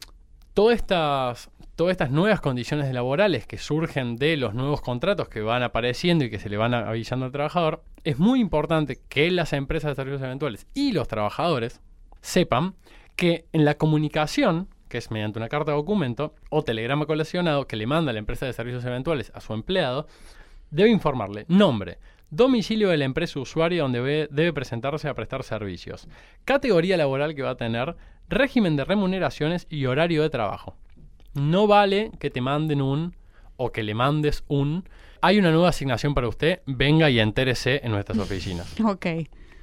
[0.55, 5.63] Todas estas, todas estas nuevas condiciones laborales que surgen de los nuevos contratos que van
[5.63, 9.91] apareciendo y que se le van avisando al trabajador, es muy importante que las empresas
[9.91, 11.81] de servicios eventuales y los trabajadores
[12.21, 12.75] sepan
[13.17, 17.77] que en la comunicación, que es mediante una carta de documento o telegrama colacionado que
[17.77, 20.07] le manda la empresa de servicios eventuales a su empleado,
[20.71, 21.97] debe informarle nombre,
[22.29, 26.07] domicilio de la empresa usuaria donde ve- debe presentarse a prestar servicios,
[26.45, 27.97] categoría laboral que va a tener,
[28.29, 30.77] régimen de remuneraciones y horario de trabajo.
[31.35, 33.15] No vale que te manden un
[33.57, 34.89] o que le mandes un.
[35.23, 38.75] Hay una nueva asignación para usted, venga y entérese en nuestras oficinas.
[38.85, 39.07] Ok.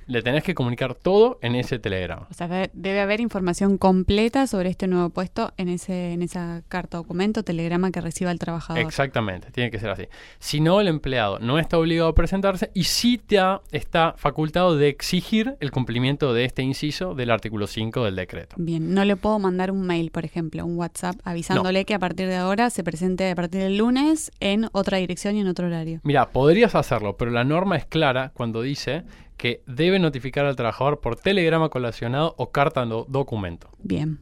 [0.07, 2.27] Le tenés que comunicar todo en ese telegrama.
[2.31, 6.63] O sea, de- debe haber información completa sobre este nuevo puesto en ese en esa
[6.69, 8.81] carta documento, telegrama que reciba el trabajador.
[8.81, 10.03] Exactamente, tiene que ser así.
[10.39, 14.75] Si no, el empleado no está obligado a presentarse y sí te ha- está facultado
[14.77, 18.55] de exigir el cumplimiento de este inciso del artículo 5 del decreto.
[18.57, 22.27] Bien, no le puedo mandar un mail, por ejemplo, un WhatsApp, avisándole que a partir
[22.27, 25.99] de ahora se presente a partir del lunes en otra dirección y en otro horario.
[26.03, 29.03] Mira, podrías hacerlo, pero la norma es clara cuando dice
[29.37, 33.69] que debe notificar al trabajador por telegrama colacionado o carta do- documento.
[33.79, 34.19] Bien,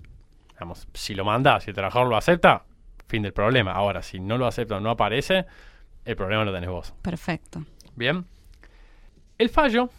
[0.51, 2.63] Digamos, si lo manda, si el trabajador lo acepta,
[3.07, 3.71] fin del problema.
[3.73, 5.45] Ahora, si no lo acepta o no aparece,
[6.05, 6.93] el problema lo tenés vos.
[7.01, 7.63] perfecto.
[7.95, 8.25] Bien.
[9.37, 9.89] El fallo,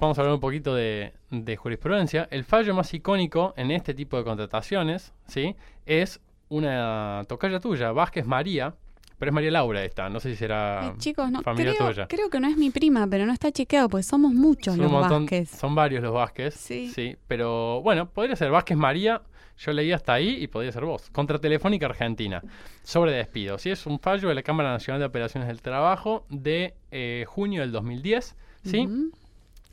[0.00, 2.26] vamos a hablar un poquito de, de jurisprudencia.
[2.30, 5.54] El fallo más icónico en este tipo de contrataciones, ¿sí?
[5.84, 8.74] Es una tocaya tuya, Vázquez María,
[9.18, 12.06] pero es María Laura esta, no sé si será Eh, chicos, no, familia creo, tuya.
[12.08, 14.92] creo que no es mi prima, pero no está chequeado porque somos muchos Son los
[14.92, 15.50] montón- Vázquez.
[15.50, 16.54] Son varios los Vázquez.
[16.54, 17.16] Sí.
[17.28, 19.22] Pero bueno, podría ser Vázquez María.
[19.56, 21.10] Yo leí hasta ahí y podría ser vos.
[21.10, 22.42] Contra Telefónica Argentina.
[22.82, 23.56] Sobre despido.
[23.58, 27.60] Sí, es un fallo de la Cámara Nacional de Operaciones del Trabajo de eh, junio
[27.60, 28.34] del 2010.
[28.64, 28.88] ¿sí?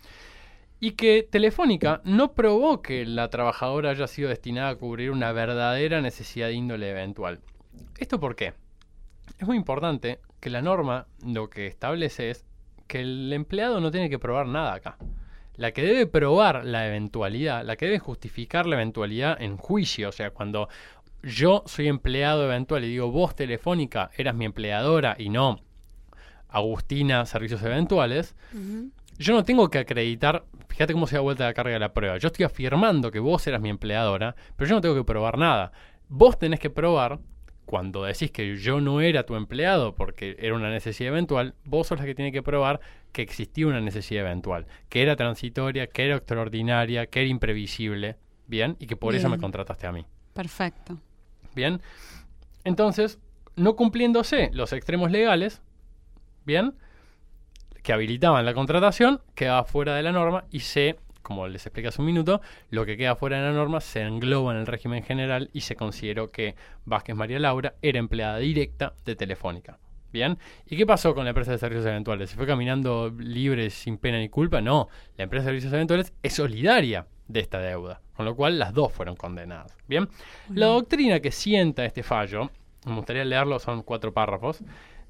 [0.84, 6.02] Y que Telefónica no probó que la trabajadora haya sido destinada a cubrir una verdadera
[6.02, 7.39] necesidad de índole eventual.
[7.98, 8.52] ¿Esto por qué?
[9.39, 12.43] Es muy importante que la norma lo que establece es
[12.86, 14.98] que el empleado no tiene que probar nada acá.
[15.56, 20.12] La que debe probar la eventualidad, la que debe justificar la eventualidad en juicio, o
[20.12, 20.67] sea, cuando
[21.22, 25.62] yo soy empleado eventual y digo, vos Telefónica eras mi empleadora y no
[26.50, 28.36] Agustina Servicios Eventuales.
[29.17, 32.17] Yo no tengo que acreditar, fíjate cómo se da vuelta la carga de la prueba.
[32.17, 35.71] Yo estoy afirmando que vos eras mi empleadora, pero yo no tengo que probar nada.
[36.10, 37.19] Vos tenés que probar,
[37.65, 41.99] cuando decís que yo no era tu empleado porque era una necesidad eventual, vos sos
[41.99, 42.80] la que tiene que probar
[43.12, 48.76] que existía una necesidad eventual, que era transitoria, que era extraordinaria, que era imprevisible, ¿bien?
[48.80, 50.06] Y que por eso me contrataste a mí.
[50.34, 50.99] Perfecto.
[51.56, 51.80] Bien.
[52.63, 53.19] Entonces,
[53.56, 55.62] no cumpliéndose los extremos legales,
[56.45, 56.76] bien,
[57.84, 62.02] que habilitaban la contratación, quedaba fuera de la norma y se, como les expliqué hace
[62.02, 65.50] un minuto, lo que queda fuera de la norma se engloba en el régimen general
[65.54, 69.78] y se consideró que Vázquez María Laura era empleada directa de Telefónica.
[70.13, 72.30] Bien, ¿y qué pasó con la empresa de servicios eventuales?
[72.30, 74.62] ¿Se fue caminando libre sin pena ni culpa?
[74.62, 78.74] No, la empresa de servicios eventuales es solidaria de esta deuda, con lo cual las
[78.74, 79.76] dos fueron condenadas.
[79.88, 80.08] Bien,
[80.50, 82.52] la doctrina que sienta este fallo,
[82.86, 84.63] me gustaría leerlo, son cuatro párrafos,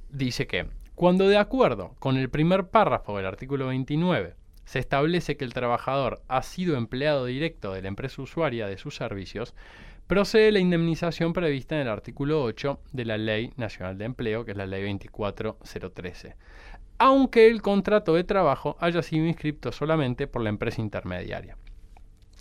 [0.10, 5.44] dice que cuando de acuerdo con el primer párrafo del artículo 29 se establece que
[5.44, 9.56] el trabajador ha sido empleado directo de la empresa usuaria de sus servicios,
[10.08, 14.52] procede la indemnización prevista en el artículo 8 de la Ley Nacional de Empleo, que
[14.52, 16.36] es la Ley 24013,
[17.00, 21.58] aunque el contrato de trabajo haya sido inscrito solamente por la empresa intermediaria.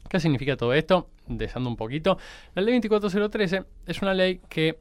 [0.08, 1.08] ¿Qué significa todo esto?
[1.26, 2.18] Desando un poquito,
[2.54, 4.78] la Ley 24013 es una ley que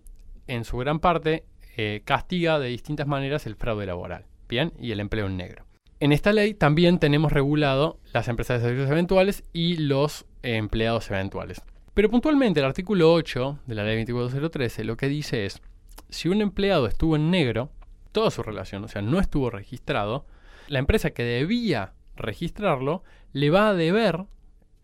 [0.47, 1.45] en su gran parte
[1.77, 4.73] eh, castiga de distintas maneras el fraude laboral, ¿bien?
[4.79, 5.65] Y el empleo en negro.
[5.99, 11.61] En esta ley también tenemos regulado las empresas de servicios eventuales y los empleados eventuales.
[11.93, 15.61] Pero puntualmente el artículo 8 de la ley 24013 lo que dice es,
[16.09, 17.69] si un empleado estuvo en negro,
[18.11, 20.25] toda su relación, o sea, no estuvo registrado,
[20.67, 23.03] la empresa que debía registrarlo
[23.33, 24.25] le va a deber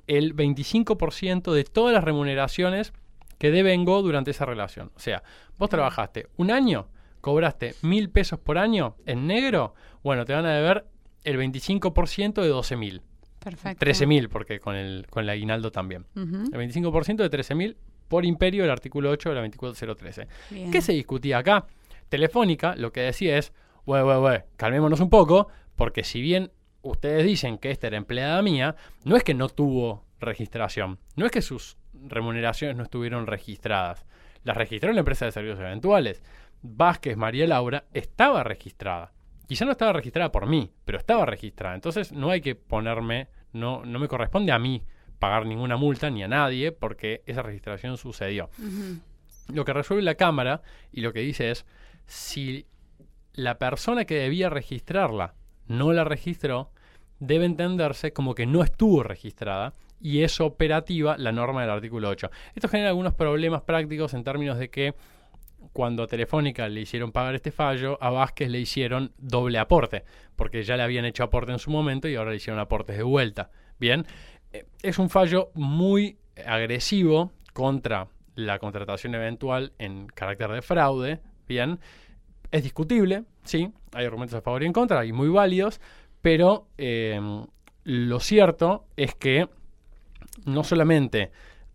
[0.07, 2.93] el 25% de todas las remuneraciones
[3.37, 4.91] que devengó durante esa relación.
[4.95, 5.23] O sea,
[5.57, 6.87] vos trabajaste un año,
[7.21, 9.73] cobraste mil pesos por año en negro,
[10.03, 10.85] bueno, te van a deber
[11.23, 13.01] el 25% de 12 mil.
[13.39, 13.79] Perfecto.
[13.79, 16.05] 13 mil, porque con el, con el aguinaldo también.
[16.15, 20.27] El 25% de 13 mil por imperio del artículo 8 de la 24013.
[20.49, 20.71] Bien.
[20.71, 21.65] ¿Qué se discutía acá?
[22.09, 23.51] Telefónica lo que decía es,
[23.85, 28.41] güey, güey, güey, calmémonos un poco, porque si bien ustedes dicen que esta era empleada
[28.41, 34.05] mía, no es que no tuvo registración, no es que sus remuneraciones no estuvieron registradas.
[34.43, 36.21] Las registró la empresa de servicios eventuales.
[36.61, 39.11] Vázquez María Laura estaba registrada.
[39.47, 41.75] Quizá no estaba registrada por mí, pero estaba registrada.
[41.75, 44.83] Entonces no hay que ponerme, no, no me corresponde a mí
[45.19, 48.49] pagar ninguna multa ni a nadie porque esa registración sucedió.
[49.53, 51.65] Lo que resuelve la Cámara y lo que dice es,
[52.05, 52.67] si
[53.33, 55.35] la persona que debía registrarla
[55.67, 56.71] no la registró,
[57.19, 62.29] debe entenderse como que no estuvo registrada y es operativa la norma del artículo 8.
[62.55, 64.95] Esto genera algunos problemas prácticos en términos de que
[65.73, 70.03] cuando a Telefónica le hicieron pagar este fallo, a Vázquez le hicieron doble aporte,
[70.35, 73.03] porque ya le habían hecho aporte en su momento y ahora le hicieron aportes de
[73.03, 73.51] vuelta.
[73.79, 74.05] Bien,
[74.53, 81.19] eh, es un fallo muy agresivo contra la contratación eventual en carácter de fraude.
[81.47, 81.79] Bien,
[82.51, 85.81] es discutible, sí, hay argumentos a favor y en contra, y muy válidos,
[86.21, 87.19] pero eh,
[87.83, 89.47] lo cierto es que
[90.45, 91.31] no solamente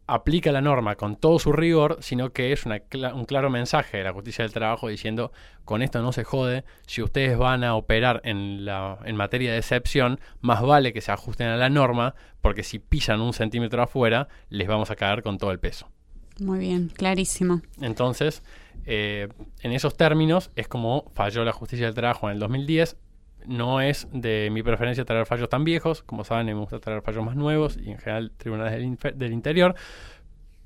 [0.07, 2.83] aplica la norma con todo su rigor, sino que es una
[3.15, 5.33] un claro mensaje de la justicia del trabajo diciendo,
[5.65, 9.59] con esto no se jode, si ustedes van a operar en, la, en materia de
[9.59, 14.29] excepción, más vale que se ajusten a la norma, porque si pisan un centímetro afuera,
[14.51, 15.89] les vamos a caer con todo el peso.
[16.41, 17.63] Muy bien, clarísimo.
[17.81, 18.43] Entonces,
[18.85, 19.29] eh,
[19.61, 22.97] en esos términos, es como falló la justicia del trabajo en el 2010.
[23.47, 27.25] No es de mi preferencia traer fallos tan viejos, como saben, me gusta traer fallos
[27.25, 28.73] más nuevos y en general tribunales
[29.17, 29.75] del, interior,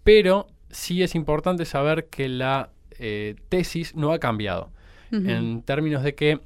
[0.05, 4.71] pero sí es importante saber que la eh, tesis no ha cambiado,
[5.13, 6.41] en términos de que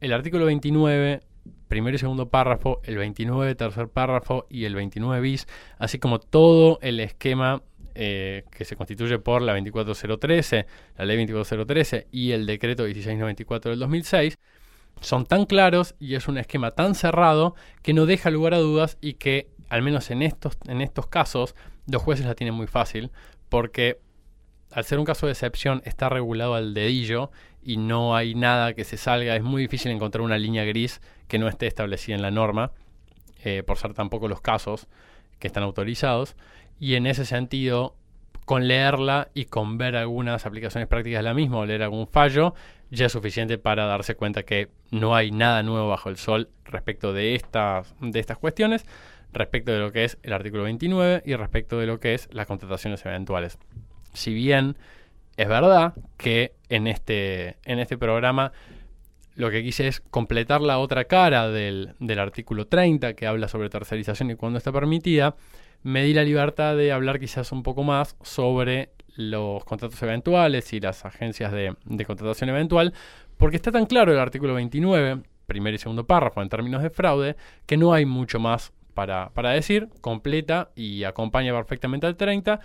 [0.00, 1.20] el artículo 29,
[1.68, 5.46] primero y segundo párrafo, el 29, tercer párrafo y el 29 bis,
[5.78, 7.62] así como todo el esquema
[7.94, 13.80] eh, que se constituye por la 24013, la ley 24013 y el decreto 1694 del
[13.80, 14.38] 2006,
[15.00, 18.98] son tan claros y es un esquema tan cerrado que no deja lugar a dudas
[19.00, 21.54] y que, al menos en estos, en estos casos,
[21.86, 23.10] los jueces la tienen muy fácil
[23.48, 23.98] porque
[24.72, 27.30] al ser un caso de excepción está regulado al dedillo
[27.62, 29.36] y no hay nada que se salga.
[29.36, 32.72] Es muy difícil encontrar una línea gris que no esté establecida en la norma,
[33.44, 34.86] eh, por ser tampoco los casos
[35.38, 36.36] que están autorizados.
[36.78, 37.96] Y en ese sentido,
[38.50, 42.52] con leerla y con ver algunas aplicaciones prácticas de la misma o leer algún fallo,
[42.90, 47.12] ya es suficiente para darse cuenta que no hay nada nuevo bajo el sol respecto
[47.12, 48.84] de estas, de estas cuestiones,
[49.32, 52.48] respecto de lo que es el artículo 29 y respecto de lo que es las
[52.48, 53.56] contrataciones eventuales.
[54.14, 54.76] Si bien
[55.36, 58.50] es verdad que en este, en este programa
[59.34, 63.70] lo que quise es completar la otra cara del, del artículo 30 que habla sobre
[63.70, 65.36] tercerización y cuándo está permitida,
[65.82, 70.80] me di la libertad de hablar quizás un poco más sobre los contratos eventuales y
[70.80, 72.92] las agencias de, de contratación eventual,
[73.36, 77.36] porque está tan claro el artículo 29, primer y segundo párrafo en términos de fraude,
[77.66, 82.60] que no hay mucho más para, para decir, completa y acompaña perfectamente al 30.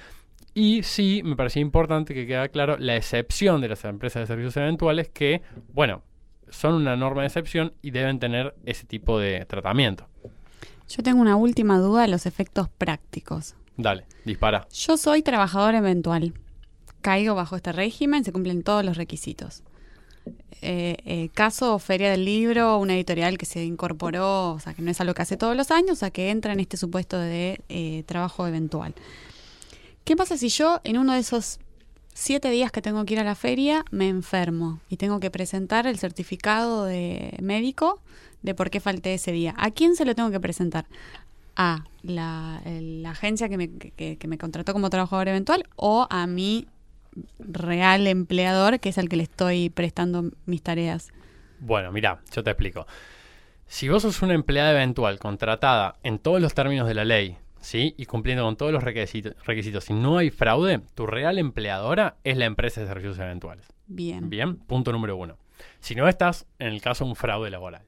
[0.54, 4.56] Y sí, me parecía importante que quede claro la excepción de las empresas de servicios
[4.58, 5.42] eventuales que,
[5.74, 6.04] bueno,
[6.50, 10.08] son una norma de excepción y deben tener ese tipo de tratamiento.
[10.88, 13.56] Yo tengo una última duda de los efectos prácticos.
[13.78, 14.68] Dale, dispara.
[14.72, 16.34] Yo soy trabajador eventual.
[17.02, 19.64] Caigo bajo este régimen, se cumplen todos los requisitos.
[20.62, 24.90] Eh, eh, caso Feria del Libro, una editorial que se incorporó, o sea, que no
[24.90, 27.62] es algo que hace todos los años, o sea, que entra en este supuesto de
[27.70, 28.96] eh, trabajo eventual.
[30.04, 31.60] ¿Qué pasa si yo en uno de esos
[32.18, 35.86] siete días que tengo que ir a la feria me enfermo y tengo que presentar
[35.86, 38.00] el certificado de médico
[38.42, 39.54] de por qué falté ese día?
[39.58, 40.86] ¿A quién se lo tengo que presentar?
[41.58, 42.62] a la,
[43.06, 46.68] agencia que me, que- que me contrató como trabajador eventual o a mi
[47.40, 51.08] real empleador, que es al que le estoy prestando mis tareas.
[51.62, 52.86] Bueno, mira, yo te explico.
[53.68, 57.96] Si vos sos una empleada eventual contratada en todos los términos de la ley, ¿sí?
[57.98, 62.38] Y cumpliendo con todos los requisitos, requisitos y no hay fraude, tu real empleadora es
[62.38, 63.68] la empresa de servicios eventuales.
[63.88, 64.30] Bien.
[64.30, 65.38] Bien, punto número uno.
[65.80, 67.82] Si no estás en el caso de un fraude laboral.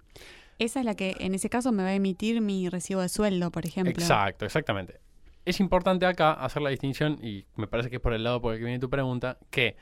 [0.60, 3.52] Esa es la que en ese caso me va a emitir mi recibo de sueldo,
[3.52, 3.92] por ejemplo.
[3.92, 5.00] Exacto, exactamente.
[5.46, 8.54] Es importante acá hacer la distinción, y me parece que es por el lado por
[8.54, 9.78] el que viene tu pregunta, que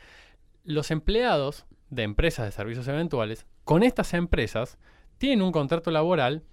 [0.65, 4.77] los empleados de empresas de servicios eventuales, con estas empresas,
[5.17, 6.43] tienen un contrato laboral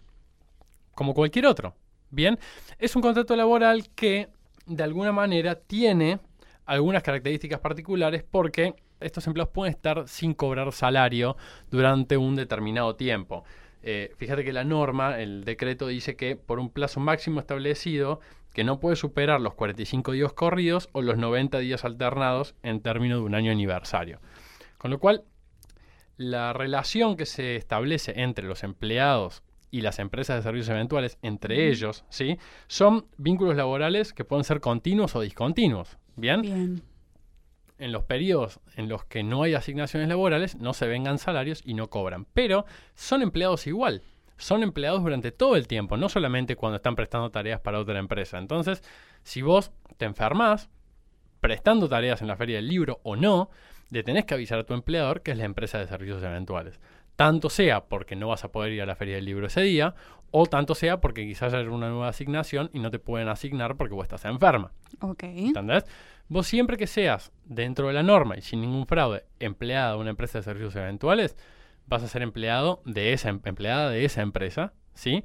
[0.95, 1.75] como cualquier otro.
[2.13, 2.39] Bien,
[2.79, 4.29] es un contrato laboral que
[4.67, 6.21] de alguna manera tiene
[6.67, 11.39] algunas características particulares porque estos empleados pueden estar sin cobrar salario
[11.71, 13.45] durante un determinado tiempo.
[13.83, 18.21] Eh, fíjate que la norma, el decreto dice que por un plazo máximo establecido,
[18.53, 23.21] que no puede superar los 45 días corridos o los 90 días alternados en términos
[23.21, 24.21] de un año aniversario.
[24.77, 25.25] Con lo cual,
[26.19, 29.43] la relación que se establece entre los empleados
[29.73, 32.39] y las empresas de servicios eventuales, entre ellos, ¿sí?
[32.69, 35.97] son vínculos laborales que pueden ser continuos o discontinuos.
[36.15, 36.43] ¿Bien?
[36.43, 36.83] Bien.
[37.79, 41.73] en los periodos en los que no hay asignaciones laborales, no se vengan salarios y
[41.73, 42.27] no cobran.
[42.35, 44.03] Pero son empleados igual.
[44.37, 48.39] Son empleados durante todo el tiempo, no solamente cuando están prestando tareas para otra empresa.
[48.39, 48.83] Entonces,
[49.23, 50.69] si vos te enfermas
[51.41, 53.51] prestando tareas en la feria del libro o no,
[53.91, 56.79] le tenés que avisar a tu empleador que es la empresa de servicios eventuales.
[57.17, 59.95] Tanto sea porque no vas a poder ir a la feria del libro ese día,
[60.31, 63.95] o tanto sea porque quizás haya una nueva asignación y no te pueden asignar porque
[63.95, 64.73] vos estás enferma.
[65.01, 65.25] Ok.
[65.25, 65.85] ¿Entendés?
[66.29, 70.11] Vos siempre que seas dentro de la norma y sin ningún fraude empleada de una
[70.11, 71.37] empresa de servicios eventuales,
[71.87, 75.25] vas a ser empleado de esa em- empleada de esa empresa, ¿sí?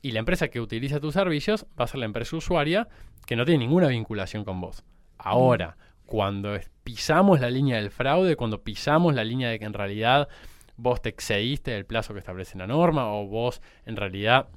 [0.00, 2.88] Y la empresa que utiliza tus servicios va a ser la empresa usuaria
[3.26, 4.84] que no tiene ninguna vinculación con vos.
[5.18, 5.76] Ahora,
[6.06, 10.28] cuando pisamos la línea del fraude, cuando pisamos la línea de que en realidad
[10.76, 14.48] vos te excediste del plazo que establece la norma o vos en realidad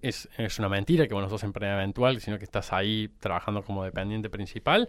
[0.00, 3.62] es, es una mentira que vos no sos empleada eventual, sino que estás ahí trabajando
[3.62, 4.88] como dependiente principal,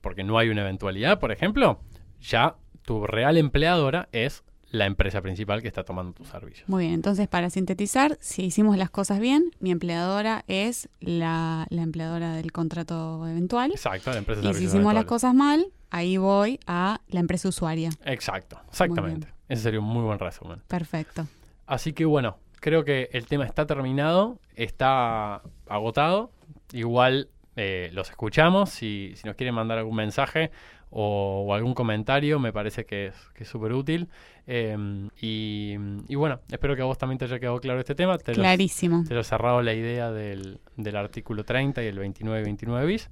[0.00, 1.80] porque no hay una eventualidad, por ejemplo,
[2.20, 6.68] ya tu real empleadora es la empresa principal que está tomando tus servicios.
[6.68, 11.82] Muy bien, entonces para sintetizar, si hicimos las cosas bien, mi empleadora es la, la
[11.82, 13.70] empleadora del contrato eventual.
[13.72, 17.48] Exacto, la empresa de Y si hicimos las cosas mal, ahí voy a la empresa
[17.48, 17.90] usuaria.
[18.06, 19.28] Exacto, exactamente.
[19.48, 20.62] Ese sería un muy buen resumen.
[20.68, 21.26] Perfecto.
[21.66, 26.30] Así que bueno, creo que el tema está terminado, está agotado.
[26.72, 28.70] Igual eh, los escuchamos.
[28.70, 30.50] Si, si nos quieren mandar algún mensaje
[30.90, 34.08] o, o algún comentario, me parece que es que es súper útil.
[34.46, 34.76] Eh,
[35.20, 35.76] y,
[36.08, 38.18] y bueno, espero que a vos también te haya quedado claro este tema.
[38.18, 39.04] Te los- Clarísimo.
[39.06, 42.86] te lo he cerrado la idea del, del artículo 30 y el 29 y 29
[42.86, 43.10] bis.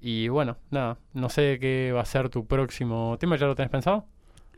[0.00, 3.70] Y bueno, nada, no sé qué va a ser tu próximo tema, ¿ya lo tenés
[3.70, 4.06] pensado?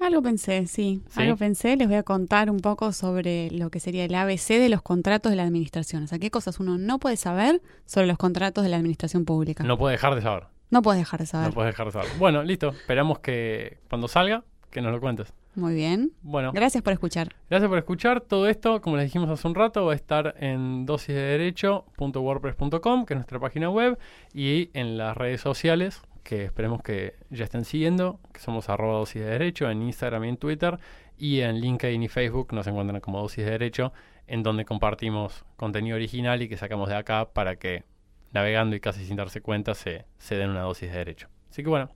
[0.02, 1.02] Algo pensé, sí.
[1.08, 1.22] ¿Sí?
[1.22, 1.76] Algo pensé.
[1.76, 5.30] Les voy a contar un poco sobre lo que sería el ABC de los contratos
[5.30, 6.02] de la administración.
[6.02, 9.64] O sea, qué cosas uno no puede saber sobre los contratos de la administración pública.
[9.64, 10.44] No puedes dejar de saber.
[10.70, 11.48] No puedes dejar de saber.
[11.48, 12.10] No puedes dejar de saber.
[12.18, 12.68] Bueno, listo.
[12.70, 15.32] Esperamos que cuando salga, que nos lo cuentes.
[15.54, 16.12] Muy bien.
[16.22, 17.36] Bueno, Gracias por escuchar.
[17.50, 18.22] gracias por escuchar.
[18.22, 23.18] Todo esto, como les dijimos hace un rato, va a estar en dosisdederecho.wordpress.com, que es
[23.18, 23.98] nuestra página web,
[24.32, 29.22] y en las redes sociales, que esperemos que ya estén siguiendo, que somos arroba dosis
[29.22, 30.78] de derecho en Instagram y en Twitter,
[31.18, 33.92] y en LinkedIn y Facebook nos encuentran como dosis de derecho,
[34.26, 37.84] en donde compartimos contenido original y que sacamos de acá para que
[38.32, 41.28] navegando y casi sin darse cuenta se, se den una dosis de derecho.
[41.50, 41.90] Así que bueno,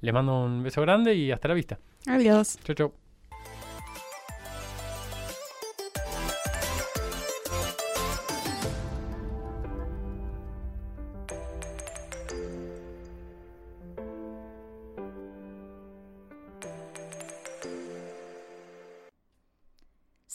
[0.00, 1.78] les mando un beso grande y hasta la vista.
[2.06, 2.58] Adiós.
[2.64, 3.03] Chau, chau.